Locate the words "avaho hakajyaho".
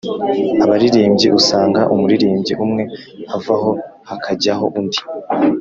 3.35-4.65